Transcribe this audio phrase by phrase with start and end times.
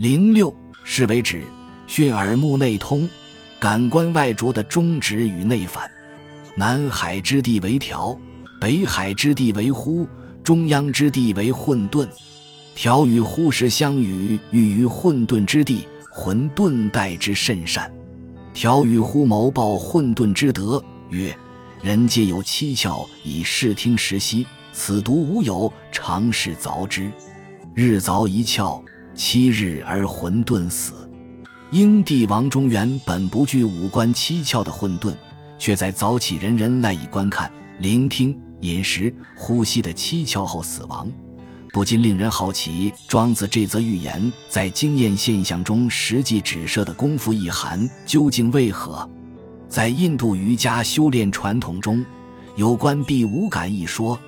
[0.00, 0.50] 零六
[0.82, 1.42] 是为指
[1.86, 3.06] 训耳目内通，
[3.58, 5.90] 感官外着的中指与内反。
[6.56, 8.18] 南海之地为调，
[8.58, 10.08] 北海之地为呼，
[10.42, 12.08] 中央之地为混沌。
[12.74, 17.92] 调与呼时相与，欲于混沌之地，混沌待之甚善。
[18.54, 21.36] 调与呼谋报混沌之德，曰：
[21.82, 27.12] 人皆有七窍以视听时息，此独无有，常是凿之。
[27.74, 28.82] 日凿一窍，
[29.22, 30.94] 七日而混沌死。
[31.72, 35.14] 英帝王中原本不具五官七窍的混沌，
[35.58, 41.06] 却在早起人人赖以观看、聆听、饮食、呼吸的七窍后死亡，
[41.70, 42.90] 不禁令人好奇。
[43.06, 49.06] 庄子这则寓言在经验现象中实际指涉的功夫意涵究竟为何？
[49.68, 52.02] 在印度瑜伽修炼传统中，
[52.56, 54.18] 有关闭五感一说。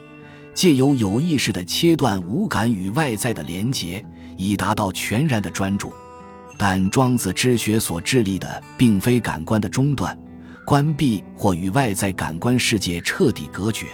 [0.55, 4.05] 借由有意识的切断五感与外在的连结，
[4.43, 5.93] 以达到全然的专注。
[6.59, 10.17] 但庄子之学所致力的，并非感官的中断、
[10.65, 13.87] 关闭或与外在感官世界彻底隔绝，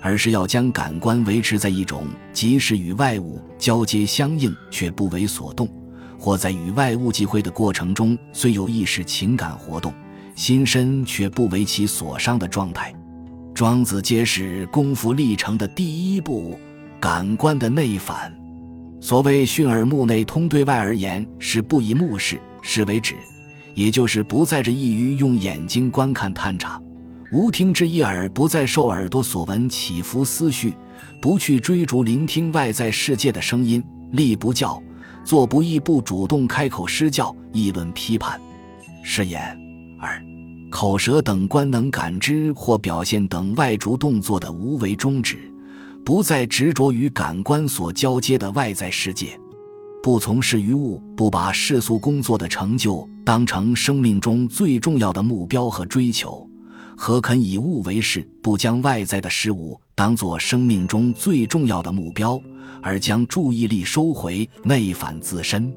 [0.00, 5.68] 而是要将感官维持在一种即使与外物交接相应却不为所动，
[6.18, 9.92] 或在与外物际会的过程中虽有意识情感活动，
[10.34, 12.94] 心身却不为其所伤的状态。
[13.52, 16.58] 庄子揭示功夫历程的第一步，
[17.00, 18.37] 感官的内反。
[19.00, 23.14] 所谓训耳目内通，对外而言是不以目视，视为止，
[23.74, 26.80] 也就是不再着意于用眼睛观看探查；
[27.32, 30.74] 无听之一耳，不再受耳朵所闻起伏思绪，
[31.20, 33.80] 不去追逐聆听外在世界的声音；
[34.12, 34.82] 立不教，
[35.24, 38.38] 坐不义，不主动开口施教、议论批判。
[39.02, 39.40] 是眼
[40.00, 40.22] 耳。
[40.70, 45.38] 口舌等官能感知或表现等外逐动作的无为终止，
[46.04, 49.38] 不再执着于感官所交接的外在世界，
[50.02, 56.48] 不从事于物，不把世俗工作的成就当成生命中最重要的目标和追求，
[56.96, 58.26] 何肯以物为事？
[58.42, 62.40] 不将外在的事物当作生命中最重要的目标，
[62.82, 65.70] 而将注意力收回，内反自身，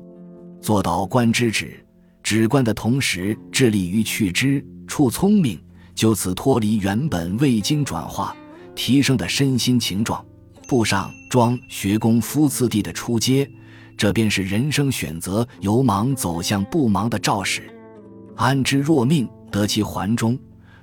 [0.62, 1.86] 做到观之止，
[2.24, 4.66] 止观的同时，致力于去知。
[4.88, 5.58] 处聪明，
[5.96, 8.36] 就此脱离原本未经转化
[8.84, 10.26] 提升的身心情状，
[10.68, 13.48] 步上庄学功夫次第的出阶，
[13.96, 17.72] 这便是人生选择由忙走向不忙的肇始。
[18.36, 20.36] 安之若命，得其环中，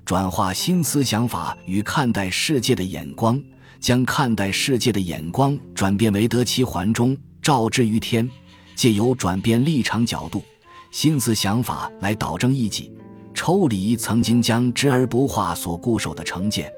[0.04, 3.42] 转化心思想法与看待世界的眼光，
[3.80, 8.30] 将看待世界的眼光转变为得其环中，照之于天，
[8.76, 10.40] 借由转变立场角度、
[10.92, 12.92] 心思想法来导正异己。
[13.34, 16.70] 抽离曾经将知而不化所固守的成见，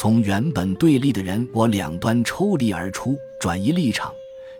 [0.00, 4.12] 从原本对立的人我两端抽离而出，转移立场，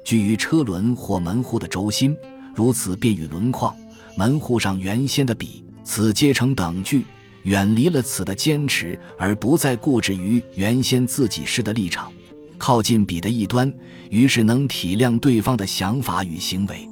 [0.03, 2.17] 居于车轮或门户的轴心，
[2.57, 3.73] 如此便与轮框、
[4.17, 7.05] 门户上原先的彼此皆成等距，
[7.45, 12.13] 远离了此的坚持，而不再固执于原先自己式的立场，
[12.59, 13.73] 靠近彼的一端，
[14.11, 16.89] 于是能体谅对方的想法与行为，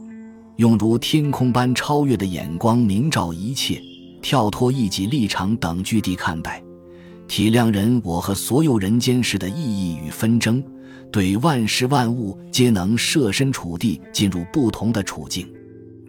[0.54, 3.82] 用如天空般超越的眼光明照一切。
[4.22, 6.62] 跳脱一己立场等距地看待，
[7.28, 10.62] 体谅人我和所有人间事的意义与纷争，
[11.10, 15.47] 对万事万物皆能设身处地进入不同的处境，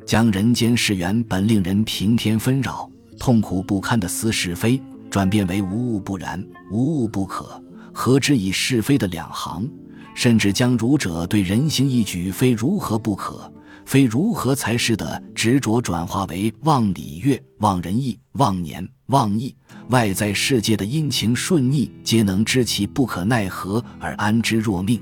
[0.06, 2.90] 将人间事原本令人平添纷扰、
[3.20, 7.62] 痛苦不堪的思是非，转变为无物不然、无物不可，
[7.92, 9.68] 何之以是非的两行，
[10.14, 13.52] 甚至将儒者对人行一举非如何不可。
[13.86, 19.56] 非如何才是的执着，转化为望礼乐、望人义、望年、妄义，
[19.90, 25.00] 外在世界的阴晴顺逆，皆能知其不可奈何而安之若命。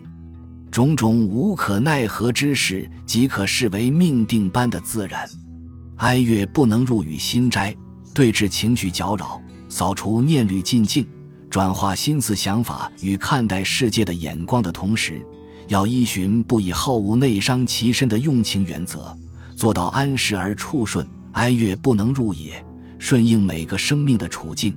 [0.70, 5.28] 种种无可奈何之事，即可视为命定般的自然。
[5.98, 7.76] 哀乐不能入于心斋，
[8.14, 11.08] 对治情绪搅扰，扫除念虑尽境，
[11.50, 15.20] 转化心思想法与看待世界的眼光的同时。
[15.68, 19.18] 要依循不以好恶内伤其身的用情原则，
[19.56, 21.08] 做到安适而处顺。
[21.32, 22.65] 哀乐不能入也，
[22.98, 24.76] 顺应每个生命的处境，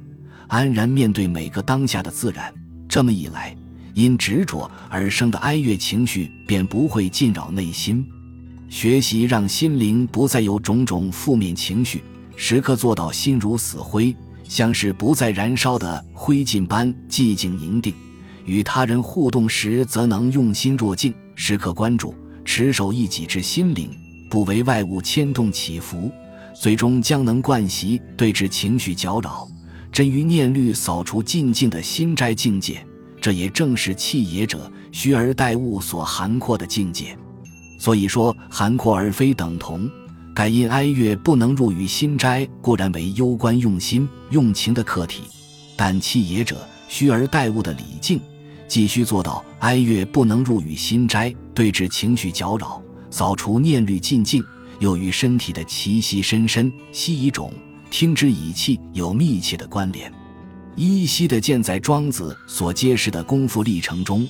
[0.48, 2.52] 安然面对每个当下的自然。
[2.88, 3.56] 这么一来，
[3.94, 8.06] 因执着而生的哀乐情绪便不会浸扰内心。
[8.68, 12.02] 学习让心灵不再有种种负面情绪，
[12.36, 17.94] 时刻做到心如死灰，像是不再燃烧的灰烬般寂静宁定。
[18.44, 22.14] 与他人互动时，则能用心若镜，时刻关注，
[22.44, 23.90] 持守一己之心灵，
[24.30, 26.10] 不为外物牵动起伏，
[26.60, 29.48] 最终将能惯习对治情绪搅扰，
[29.92, 32.84] 真于念虑扫除尽境的心斋境界。
[33.20, 37.16] 这也正是弃也者虚而待物所涵括的境界。
[37.78, 39.88] 所以说含括而非等同。
[40.34, 45.22] 盖因哀乐不能入于心斋，固然为攸关用心用情的课题，
[45.76, 46.56] 但气也者
[46.88, 48.20] 虚而待物的理境，
[48.66, 54.44] 既需做到哀乐不能入于心斋，对治情绪搅扰，扫除念虑尽境，
[54.78, 57.52] 又与身体的气息深深息以种
[57.90, 60.12] 听之以气有密切的关联。
[60.76, 64.26] 依稀的见在庄子所揭示的功夫历程中，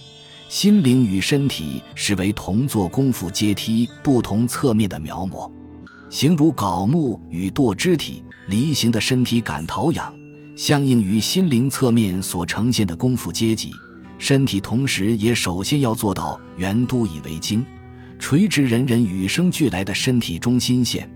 [0.48, 5.50] 心灵与身体是为同做功夫阶梯不同侧面的描摹。
[6.08, 10.10] 形如槁木与堕肢体离形的身体感陶养，
[10.56, 13.70] 相应于心灵侧面所呈现的功夫阶级。
[14.16, 17.62] 身体同时也首先要做到圆都以为经，
[18.18, 21.10] 垂直人人与生俱来的身体中心线，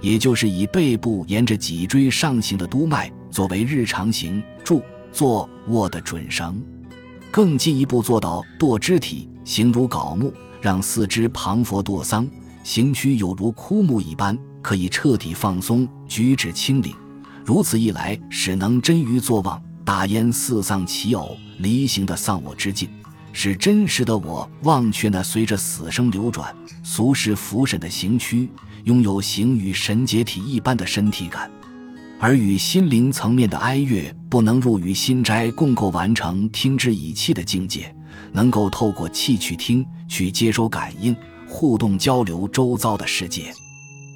[0.00, 4.82] 也就是以背部沿着脊椎上行的督脉作为日常行住
[5.12, 6.62] 坐卧的准绳。
[7.30, 12.28] 更进一步做到堕肢体，形如槁木，让四肢磅礴堕桑。
[12.62, 16.94] 行躯有如枯木一般，可以彻底放松，举止轻灵。
[17.44, 22.88] 如此一来，使能真于坐忘，大焉四丧其偶离形的丧我之境，
[23.32, 28.48] 使真实的我忘却那随着死生流转、俗世浮沈的行躯，
[28.84, 31.50] 拥有形与神解体一般的身体感。
[32.20, 37.92] 而与心灵层面的哀乐，不能入于心斋，共构完成听之以气的境界，
[38.30, 41.16] 能够透过气去听，去接收感应。
[41.48, 43.52] 互动交流周遭的世界，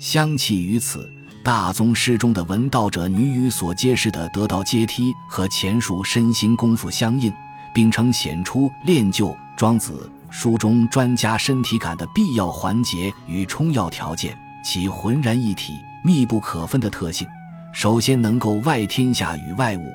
[0.01, 1.07] 相契于此。
[1.45, 7.31] 大宗师中的闻道者女语所揭示的得道阶梯和前述身心功夫相应，
[7.77, 14.35] 并称显出练就庄子书中专家身体感的必要环节与充要条件，
[14.65, 17.29] 其浑然一体、密不可分的特性。
[17.75, 19.93] 首先能够外天下与外物，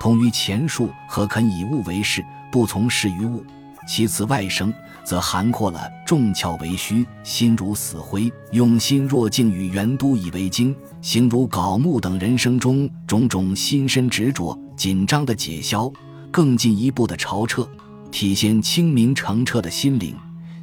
[0.00, 3.46] 同于前述和肯以物为事，不从事于物。
[3.86, 4.74] 其次外生。
[5.02, 15.90] 则涵括了重窍为虚，心如死灰，用心若镜与圆都以为经，形如槁木等人生中种种心身执着、紧张的解消，
[16.30, 17.68] 更进一步的潮彻，
[18.10, 20.14] 体现清明澄澈的心灵，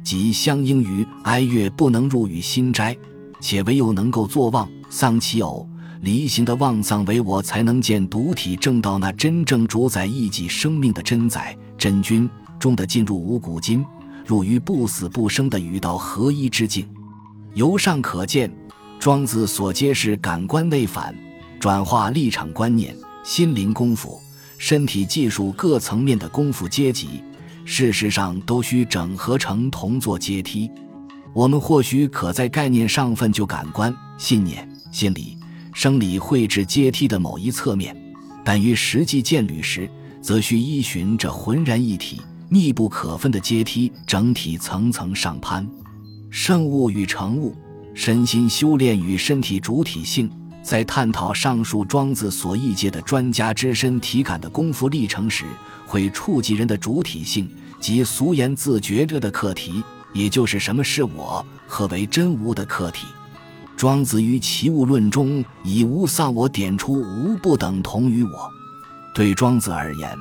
[0.02, 2.96] 即相应于哀乐不能入于心斋，
[3.40, 5.68] 且唯有能够作望丧其偶
[6.00, 12.28] 离形的望丧为我，才能见独体正道那真正主宰一己生命的真宰真君
[12.58, 13.84] 终得进入五谷金。
[14.24, 16.86] 入于不死不生的与道合一之境，
[17.54, 18.54] 由上可见，
[18.98, 21.14] 庄子所揭示感官内反、
[21.58, 22.94] 转化立场观念、
[23.24, 24.20] 心灵功夫、
[24.58, 27.22] 身体技术各层面的功夫阶级，
[27.64, 30.70] 事实上都需整合成同座阶梯。
[31.32, 35.38] 我们或许可在概念上分就感官、信念、心理、
[35.72, 37.96] 生理绘制阶梯的某一侧面，
[38.44, 39.88] 但于实际见履时，
[40.20, 42.20] 则需依循这浑然一体。
[42.50, 45.68] 密不可分的阶梯，整体层层上攀，
[46.30, 47.54] 圣物与成物，
[47.92, 50.30] 身心修炼与身体主体性，
[50.68, 55.46] 在探讨上述庄子所译介的专家之身体感的功夫历程时，
[55.86, 57.50] 会触及人的主体性
[57.80, 59.82] 及俗言自觉着的课题，
[60.12, 63.06] 也就是什么是我，何为真无的课题。
[63.78, 68.50] 庄子于《齐物论》中以无丧我点出无不等同于我，
[69.14, 70.14] 对庄子而言。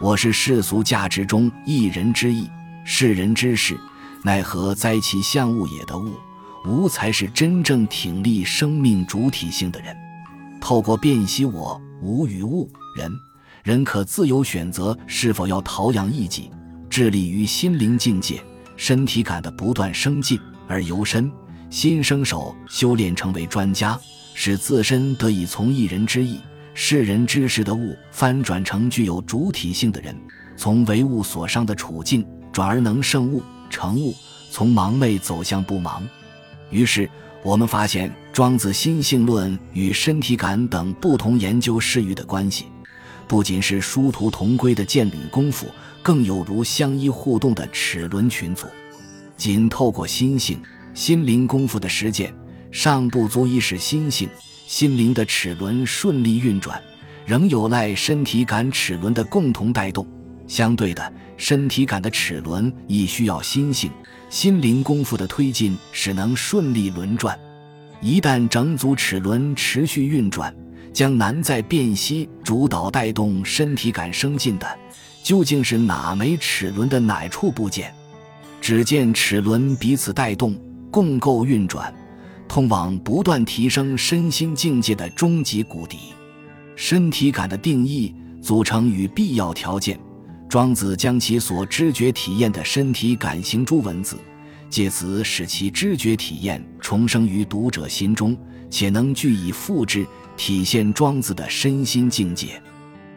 [0.00, 2.50] 我是世俗价值中一人之义，
[2.84, 3.78] 世人之事，
[4.24, 6.16] 奈何哉其相物也的物，
[6.66, 9.96] 吾才是真正挺立生命主体性的人。
[10.60, 13.12] 透过辨析我无与物人，
[13.64, 16.50] 人可自由选择是否要陶养一己，
[16.88, 18.42] 致力于心灵境界、
[18.76, 20.38] 身体感的不断升进，
[20.68, 21.30] 而由身
[21.68, 23.98] 心生手修炼成为专家，
[24.34, 26.38] 使自身得以从一人之意。
[26.74, 30.16] 世人之事的物翻转成具有主体性的人，
[30.56, 34.14] 从为物所伤的处境转而能胜物成物，
[34.50, 36.00] 从盲昧走向不盲。
[36.72, 37.08] 于是
[37.44, 42.64] 我们发现，庄子心性论与身体感等不同研究事域的关系，
[43.28, 45.66] 不仅是殊途同归的剑履功夫，
[46.02, 48.66] 更有如相依互动的齿轮群组。
[49.36, 50.60] 仅透过心性、
[50.94, 52.34] 心灵功夫的实践，
[52.70, 54.28] 尚不足以使心性。
[54.66, 56.80] 心灵的齿轮顺利运转，
[57.26, 60.06] 仍有赖身体感齿轮的共同带动。
[60.46, 63.90] 相对的，身体感的齿轮亦需要心性、
[64.32, 67.38] 心灵功夫的推进，使能顺利轮转。
[68.00, 70.52] 一旦整组齿轮持续运转，
[70.90, 74.66] 将难在辨析主导带动身体感升进的
[75.22, 77.92] 究竟是哪枚齿轮的哪处部件。
[78.58, 80.58] 只见齿轮彼此带动，
[80.90, 81.94] 共构运转。
[82.48, 85.98] 通往不断提升身心境界的终极谷底，
[86.74, 90.00] 身体感的定义、组成与必要条件。
[90.52, 94.18] 庄子将其所知觉体验的身体感行诸文字，
[94.68, 98.36] 借此使其知觉体验重生于读者心中，
[98.68, 100.06] 且能据以复制，
[100.36, 102.62] 体现庄子的身心境界。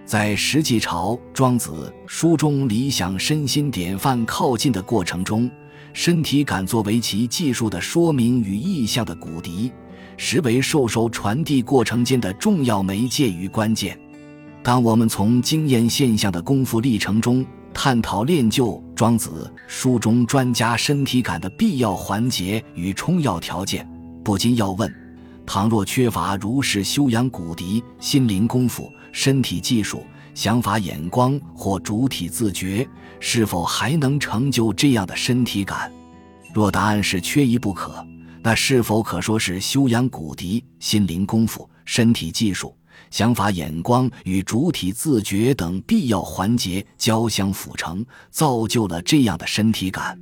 [0.06, 5.51] 在实际朝庄子书中理想身心典范靠近的过程中，
[5.92, 9.74] 身体感作为其技术的说明与意象的骨笛，
[10.15, 14.00] 实为授受传递过程间的重要媒介与关键。
[14.66, 23.88] 当我们从经验现象的功夫历程中探讨练就庄子书中专家身体感的必要环节与充要条件，
[24.24, 24.92] 不禁要问：
[25.46, 28.92] 倘若缺乏如是修养骨笛、心灵功夫？
[29.12, 30.04] 身体技术、
[30.34, 35.94] 想法眼光或主体自觉，是否还能成就这样的身体感？
[36.56, 38.04] 若答案是缺一不可，
[38.42, 42.76] 那是否可说是修养骨笛、心灵功夫、身体技术、
[43.12, 50.20] 想法眼光与主体自觉等必要环节交相辅成，造就了这样的身体感？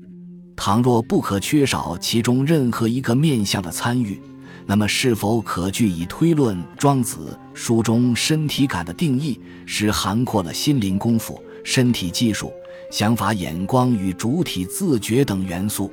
[0.56, 4.22] 倘若不可缺少其中任何一个面向的参与？
[4.66, 12.50] 那么，是否可据以推论庄子书中身体感的定义是涵括了心灵功夫、身体技术、
[12.90, 15.92] 想法眼光与主体自觉等元素？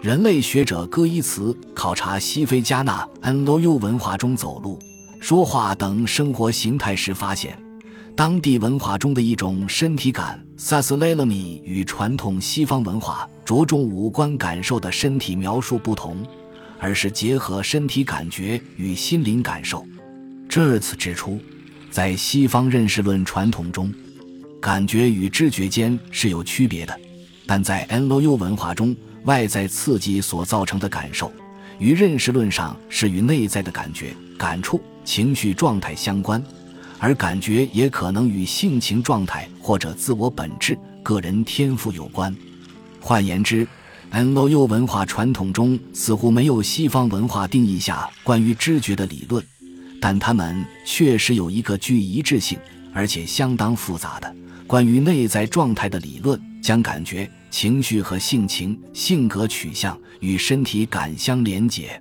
[0.00, 4.78] 人类学者戈伊茨考察西非加纳 N O U 文化中走路、
[5.20, 7.56] 说话等生活形态时发现，
[8.16, 16.26] 当地文化中的一种身体感 s a s l e l a m i 与传统西方文化着重五官感受的身体描述不同。
[16.82, 19.86] 而是结合身体感觉与心灵感受。
[20.48, 21.38] 这次指出，
[21.90, 23.92] 在西方认识论传统中，
[24.62, 26.94] 感觉与知觉间是有区别的；
[27.46, 31.30] 但在 N O U 文化中，外在刺激所造成的感受，
[31.78, 36.40] 与认识论上是与内在的感觉、感触、情绪状态相关，
[37.00, 42.32] 而感觉也可能与性情状态或者自我本质、个人天赋有关。
[43.00, 43.66] 换言之
[44.10, 49.44] ，N O U 文化传统中似乎没有西方文化定义下关于知觉的理论，
[50.00, 52.56] 但他们确实有一个具一致性
[52.94, 54.32] 而且相当复杂的
[54.64, 62.00] 关于内在状态的理论，将感觉、情绪和性情、性格取向与身体感相连结。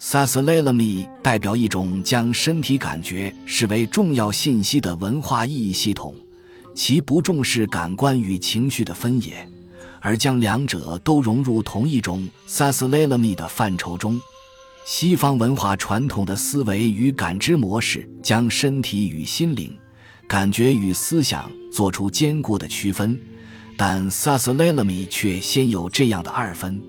[0.00, 6.14] S a s l e l a m i 代表一种将身体感觉视为重要信息的文化意义系统，
[6.72, 9.46] 其不重视感官与情绪的分野。
[10.00, 14.20] 而将两者都融入同一种 s a s l e l a m i 的范畴中，
[14.84, 19.76] 西方文化传统的思维与感知模式将身体与心灵、
[20.28, 23.20] 感觉与思想做出坚固的区分，
[23.76, 26.80] 但 s a s l e l a m i 却先有这样的二分。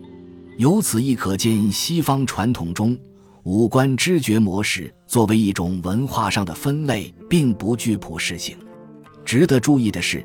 [0.60, 2.98] 由此亦可见，西方传统中
[3.44, 8.58] 五官知觉模式作为一种文化上的分类，并不具普适性。
[9.24, 10.22] 值得注意的是，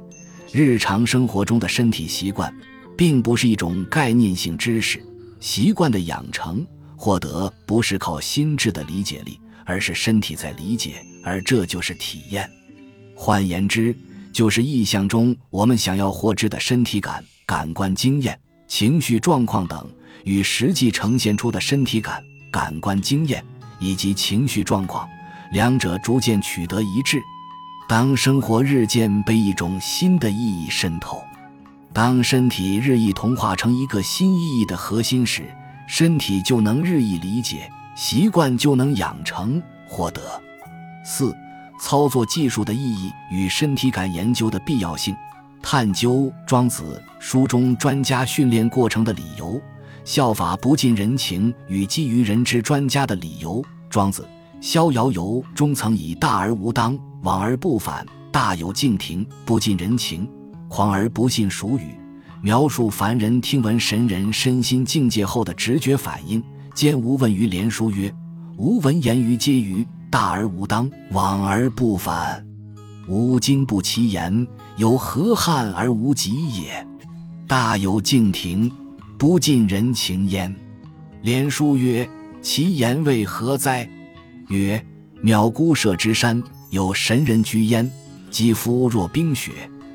[0.50, 2.52] 日常生活中的身体习惯。
[2.96, 5.04] 并不是一种概念性知识，
[5.40, 6.64] 习惯的养成
[6.94, 12.48] 获得不是靠心智的理解力，而是身体在理解，而这就是体验。
[13.16, 13.92] 换言之，
[14.32, 18.38] 就是意象中我们想要获知的身体感、感官经验、
[18.68, 19.90] 情绪状况等，
[20.22, 23.44] 与实际呈现出的身体感、感官经验
[23.78, 25.08] 以及情绪状况，
[25.50, 27.20] 两者逐渐取得一致。
[27.88, 31.22] 当生活日渐被一种新的意义渗透。
[31.92, 35.44] 当身体日益同化成一个新意义的核心时，
[35.86, 40.20] 身体就能日益理解，习惯就能养成获得。
[41.04, 41.36] 四、
[41.78, 45.14] 操作技术的意义与身体感研究的必要性。
[45.62, 49.60] 探究庄子书中专家训练过程的理由，
[50.04, 53.64] 效法不近人情与基于人之专家的理由。
[53.88, 54.22] 庄子
[54.60, 60.28] 《逍遥游》中曾以“大而无当，往而不返，大有敬亭，不近人情。”
[60.68, 61.94] 狂而不信俗语，
[62.42, 66.42] 描述凡人听闻神人身心境界后的直觉反应。
[66.74, 68.12] 兼无问于连书曰
[68.58, 72.44] ：“吾闻言于皆于大而无当，往而不返。
[73.08, 74.46] 吾今不其言，
[74.76, 76.84] 有何憾而无己也？
[77.46, 78.72] 大有敬亭，
[79.24, 80.54] 不近人情焉。”
[81.24, 82.06] 连叔曰
[82.42, 83.88] ：“其言为何哉？”
[84.48, 84.84] 曰
[85.24, 87.90] ：“渺孤舍之山，有神人居焉，
[88.30, 89.52] 肌肤若冰雪。”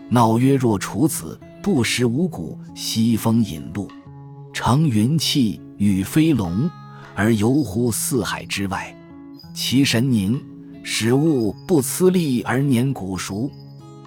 [0.09, 3.87] 闹曰：“若处子，不食五谷，西风引路，
[4.51, 6.67] 乘云气，与飞龙，
[7.13, 8.91] 而游乎四海之外。
[9.53, 10.43] 其神宁，
[10.81, 13.47] 使物不思力而年古熟。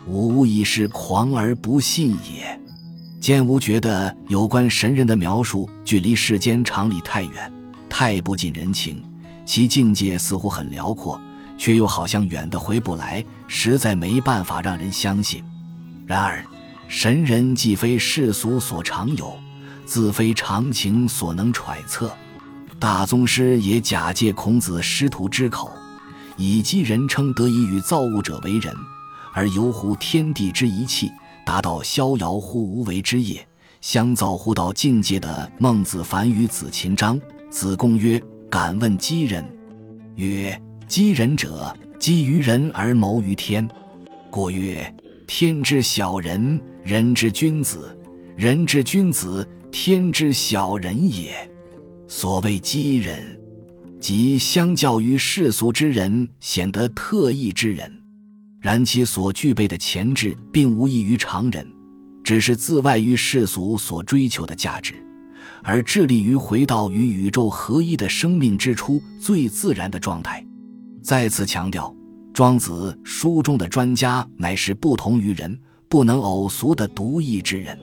[0.08, 2.60] 吾以是狂而不信也。”
[3.22, 7.52] 见吾觉得有关神人的描述距离世间常理太远，
[7.88, 9.00] 太不近人情。
[9.46, 11.20] 其境界似乎很辽阔，
[11.56, 15.40] 却又好像远的回不来，实在没办法让人相信。
[16.04, 16.44] 然而，
[16.88, 19.38] 神人既非世俗所常有，
[19.86, 22.10] 自非常情所能揣测。
[22.80, 25.70] 大宗师也假借孔子师徒之口，
[26.36, 28.74] 以讥人称得以与造物者为人，
[29.32, 31.08] 而游乎天地之一气，
[31.44, 33.46] 达到逍遥乎无为之业，
[33.80, 37.20] 相造乎道境界的孟子反与子禽章。
[37.50, 39.44] 子贡曰：“敢问讥人？”
[40.16, 43.68] 曰：“讥人者，基于人而谋于天。”
[44.30, 44.94] 故曰
[45.26, 47.78] ：“天之小人，人之君子；
[48.36, 51.34] 人之君子，天之小人也。”
[52.08, 53.40] 所谓机人，
[54.00, 58.01] 即相较于世俗之人显得特异之人，
[58.62, 61.66] 然其所具备的潜质并无异于常人，
[62.22, 64.94] 只是自外于世俗所追求的价值，
[65.64, 70.46] 而致力于回到与宇宙合一的生命之初最自然的状态。
[71.02, 71.92] 再次强调，
[72.32, 77.76] 庄子书中的专家乃是不同于人、不能偶俗的独异之人。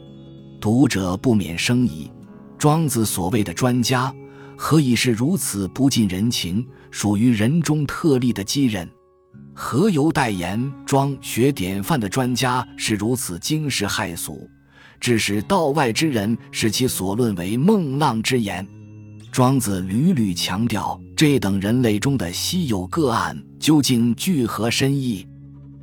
[0.61, 2.09] 读者不免生疑。
[2.57, 4.13] 庄子所谓的专家，
[4.57, 8.89] 何以是如此不近人情，属于人中特例的机人？
[9.61, 14.49] 何由代言庄学典范的专家是如此惊世骇俗，
[15.01, 18.65] 致使道外之人使其所论为梦浪之言？
[19.33, 25.27] 庄子屡屡强调这等人类中的稀有个案究竟具何深意？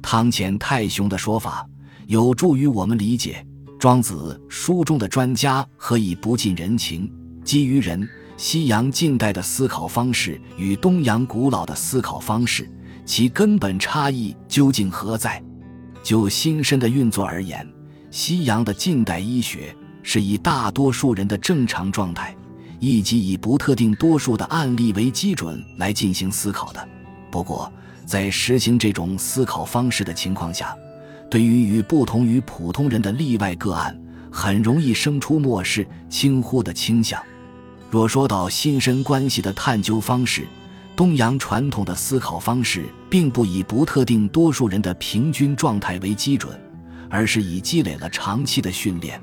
[0.00, 1.68] 汤浅太雄的说法
[2.06, 3.46] 有助于我们理解。
[3.78, 7.12] 庄子书中的专家何以不近人情？
[7.44, 12.66] 基于人，西洋近代的思考方式与东洋古老的思考方式，
[13.06, 15.42] 其根本差异究竟何在？
[16.02, 17.66] 就心身的运作而言，
[18.10, 22.36] 西洋的近代医学是以大多数人的正常状态，
[22.80, 26.88] 以及以不特定多数的案例为基准来进行思考的。
[27.30, 27.72] 不过，
[28.04, 30.76] 在实行这种思考方式的情况下，
[31.30, 33.96] 对于与不同于普通人的例外个案，
[34.30, 37.20] 很容易生出漠视、轻忽的倾向。
[37.90, 40.46] 若说到心身关系的探究方式，
[40.96, 46.58] 东洋传统的思考方式并不以不特定多数人的平均状态为基准，
[47.10, 49.20] 而是以积累了长期的训练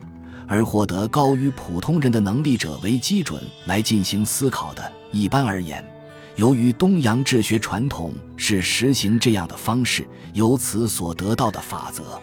[0.47, 4.93] 而获得高于普通人的能力者为基准来进行思考的。
[5.11, 5.83] 一般而言。
[6.35, 12.19] 由于东洋治学传统是实行这样的方式，由此所得到的法则，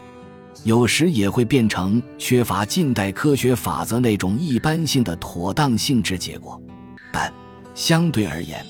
[0.65, 6.61] 有时也会变成缺乏近代科学法则那种一般性的妥当性质结果。
[7.13, 7.33] 但
[7.73, 8.67] 相对而言，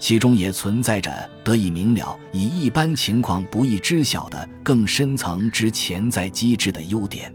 [0.00, 1.12] 其中也存在着
[1.44, 7.32] 得以明了、以一般情况不易知晓的更深层之潜在机制的优点。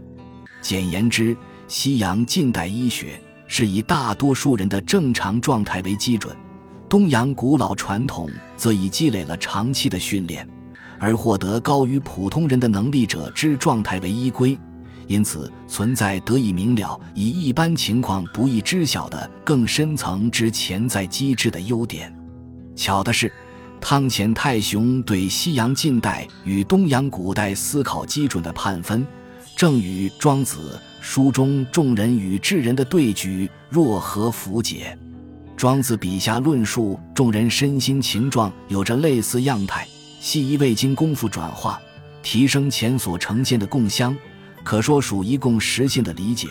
[0.60, 1.34] 简言之，
[1.68, 6.36] 西洋近代医学是以大多数人的正常状态为基准。
[6.88, 10.46] 东洋古老传统则以积累了长期的训练，
[10.98, 14.58] 而获得高于普通人的能力者之状态为依归，
[15.06, 22.12] 因此存在得以明了、以一般情况不易知晓的更深层之潜在机制的优点。
[22.76, 23.32] 巧的是，
[23.80, 29.04] 汤浅泰雄对西洋近代与东洋古代思考基准的判分，
[29.56, 34.96] 正与庄子书中众人与智人的对举若合符解。
[35.56, 39.88] 庄子笔下论述众人身心情状，有着类似样态，
[40.20, 41.80] 系一未经功夫转化
[42.22, 44.14] 提升前所呈现的共相，
[44.62, 46.48] 可说属一共实性的理解。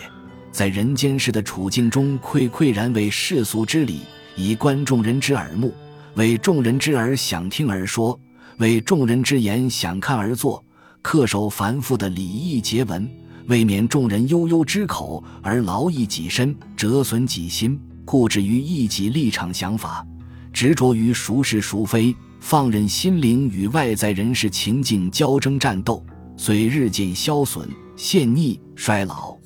[0.50, 4.00] 在人间世的处境中，愧愧然为世俗之理，
[4.34, 5.72] 以观众人之耳目，
[6.16, 8.18] 为众人之耳想听而说，
[8.56, 10.64] 为众人之言想看而做，
[11.02, 13.06] 恪守繁复的礼义节文，
[13.48, 17.78] 为免众人悠悠之口而劳役己身，折损己心。
[18.06, 20.06] 固执于一己立场想法，
[20.54, 26.02] 执着于孰是孰非，放任心灵与外在人事情境交争战斗，
[26.36, 29.36] 虽日渐消损、陷溺、衰老，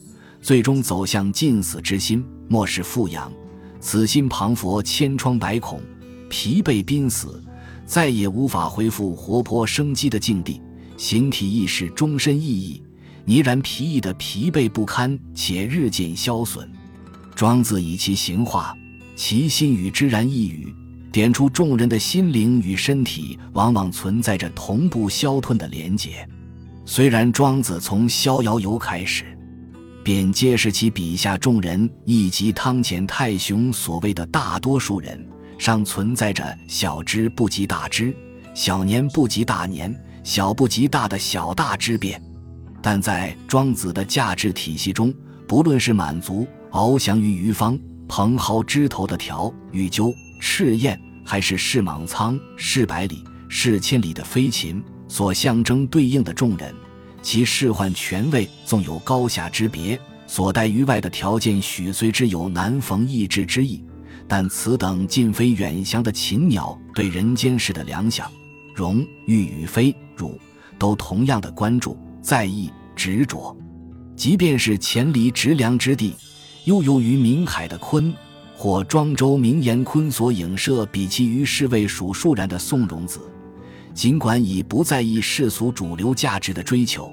[0.40, 3.32] 最终走向尽死之心，莫是富养。
[3.80, 5.80] 此心庞佛千疮百孔，
[6.30, 7.44] 疲惫濒死，
[7.84, 10.62] 再也无法恢复活泼生机的境地，
[10.96, 12.82] 形体意识终身意义，
[13.26, 16.70] 泥然疲役的疲惫不堪，且日渐消损。
[17.34, 18.74] 庄子以其形化，
[19.16, 20.72] 其心与之然一语，
[21.10, 26.26] 点出众人的心灵与身体往往存在着同步消退的连结。
[26.84, 29.24] 虽然庄子从《逍遥游》开始，
[30.02, 35.24] 便揭示其笔下众人以及汤浅太雄所谓的大多数人，
[35.60, 38.16] 尚存在着小知不及大知、
[38.54, 39.94] 小年不及大年、
[40.24, 42.20] 小不及大的小大之变，
[42.80, 45.12] 但在庄子的价值体系中，
[45.46, 46.46] 不论是满足。
[46.70, 56.74] 翱翔于鱼方，蓬蒿枝头的条、玉鸠、赤雁，还是视莽苍、视百里、视千里的飞禽，所象征对应的众人，
[57.20, 63.84] 其仕宦权位纵有高下之别，所待于外的条件，许虽之有难逢易至之意，
[64.30, 68.30] 但此等尽非远翔的禽鸟对人间事的良想，
[68.72, 70.38] 荣誉与非辱，
[70.78, 73.56] 都同样的关注、在意、执着。
[74.14, 76.14] 即便是黔离直梁之地，
[76.66, 78.14] 悠游于冥海的鲲，
[78.56, 83.18] 或庄周名言鲲所影射比其于世位数数然的宋荣子，
[83.92, 87.12] 尽管已不在意世俗主流价值的追求。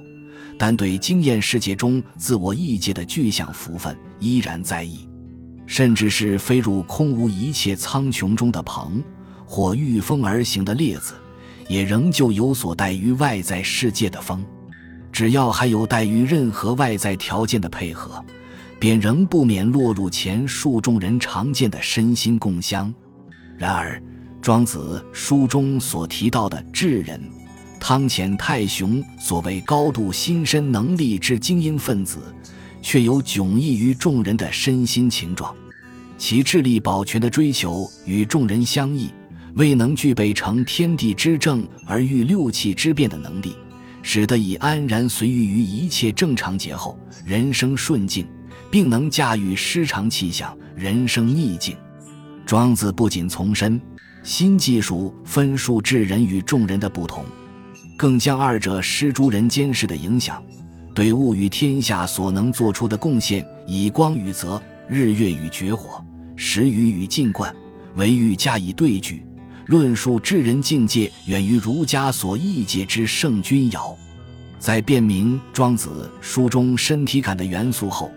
[0.55, 5.06] 但对经验世界中自我意界的具象福分依然在意，
[5.67, 9.03] 甚至是飞入空无一切苍穹中的鹏，
[9.45, 11.13] 或御风而行的列子，
[11.67, 14.43] 也仍旧有所待于外在世界的风。
[15.11, 18.23] 只要还有待于任何外在条件的配合，
[18.79, 22.93] 便仍不免落入前述众人常见的身心共相。
[23.57, 24.01] 然而，
[24.41, 27.19] 庄子书中所提到的智人。
[27.79, 32.19] 汤浅太雄所谓高度心身能力之精英分子，
[32.87, 35.53] 却有迥异于众人的身心情状。
[36.17, 39.09] 其智力保全的追求与众人相异，
[39.55, 43.57] 未能具备成天地之正而御六气之变的能力，
[44.01, 48.25] 使得以安然随遇于一切正常节后，人生顺境，
[48.71, 51.75] 并能驾驭失常气象，人生逆境。
[52.45, 53.81] 庄子不仅从身
[54.23, 57.25] 心技术分数智人与众人的不同。
[57.97, 60.41] 更将二者施诸人间世的影响，
[60.97, 66.03] 对物与天下所能做出的贡献，以光与泽、日月与绝火、
[66.35, 67.55] 时雨与静观，
[67.97, 69.23] 为欲加以对举，
[69.67, 73.95] 论述智人境界远于儒家所异解之圣君尧。
[74.57, 78.09] 在辨明庄子书中身体感的元素后，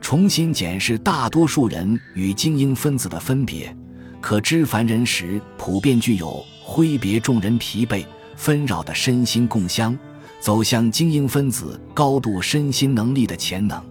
[0.00, 3.76] 重新检视大多数人与精英分子的分别，
[4.20, 8.04] 可知凡人时普遍具有挥别众人疲惫。
[8.36, 9.98] 纷扰的身心共相，
[10.40, 13.82] 走向精英分子高度身心能力的潜能。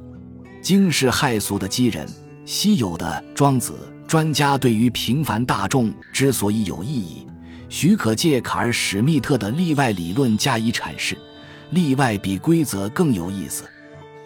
[0.61, 2.07] 惊世骇俗的机人，
[2.45, 3.73] 稀有的庄子
[4.07, 7.25] 专家对于平凡大众之所以有意义，
[7.69, 11.17] 许可借卡尔史密特的例外理论加以阐释。
[11.71, 13.63] 例外比规则更有意思。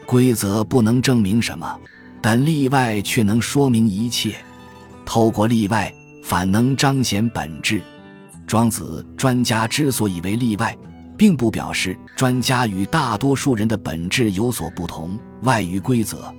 [0.06, 1.80] 规则不能证明什么，
[2.22, 4.36] 但例外却能说明一切。
[5.06, 7.82] 透过例外，反能彰显本质。
[8.46, 10.78] 庄子专家之所以为例外，
[11.22, 16.34] 并不表示专家与大多数人的本质有所不同，外于规则，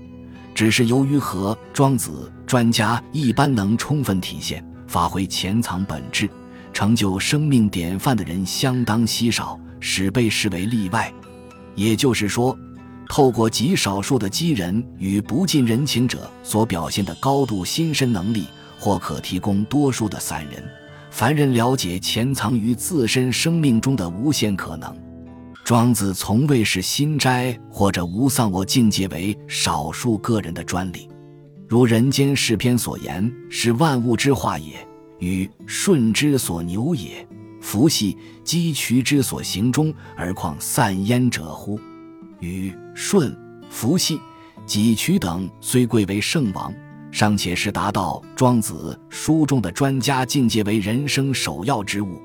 [0.57, 6.29] 只是由于和庄子专家一般能充分体现、发挥潜藏本质、
[6.73, 11.12] 成就生命典范的人相当稀少，使被视为例外。
[11.77, 12.59] 也就是说，
[13.09, 18.49] 透过极少数的机人与不近人情者所表现的高度心身能力，
[18.81, 20.61] 或可提供多数的散人。
[21.12, 24.96] 凡人了解潜藏于自身生命中的无限可能，
[25.62, 31.07] 庄子从未视心斋或者无丧我境界为少数个人的专利。
[31.68, 34.72] 如《人间世篇》所言：“是万物之化也，
[35.18, 37.29] 与顺之所牛也，
[37.61, 41.79] 弗系积渠之所行中，而况散焉者乎？”
[42.40, 43.37] 与顺、
[43.68, 44.18] 弗系、
[44.64, 46.72] 几渠等虽贵为圣王。
[47.12, 52.20] 尚且是达到庄子书中的专家境界为人生首要之务，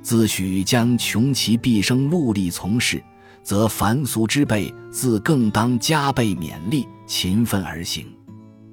[0.00, 3.02] 自诩将穷其毕生戮力从事，
[3.42, 8.06] 则凡俗之辈自更当加倍勉励勤奋而行。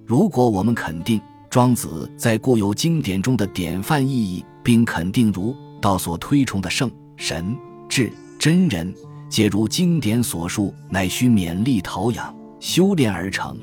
[0.05, 7.57] 如果我们肯定庄子在固有经典中的典范意义，并肯定儒道所推崇的圣神
[7.89, 8.93] 智真人，
[9.27, 13.57] 皆如经典所述，乃需勉励陶养修炼而成。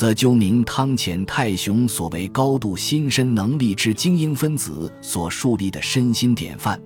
[0.00, 6.80] 则究明汤浅太雄所为高度心身能力之精英分子所树立的身心典范，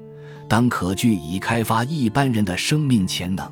[0.48, 3.48] 当可据以开发一般人的生命潜能。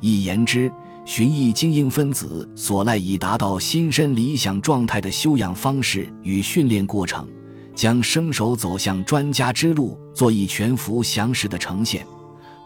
[0.00, 0.70] 一言之，
[1.04, 7.26] 寻绎精英分子所赖以达到心身理想状态的修养方式与训练过程，
[7.74, 12.06] 将生手走向专家之路做一全幅详实的呈现，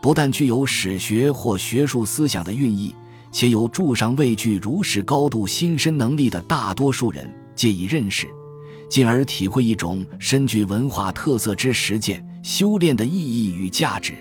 [0.02, 2.94] 不但具有史学或学术思想的蕴意。
[3.30, 8.26] 且有助上畏惧如是高度心身能力的大多数人借以认识，
[8.88, 14.14] 进而体会一种深具文化特色之实践修炼的意义与价值。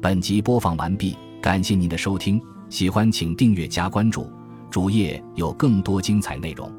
[0.00, 4.30] 本集播放完毕，感谢您的收听，喜欢请订阅加关注，
[4.70, 6.77] 主页有更多精彩内容。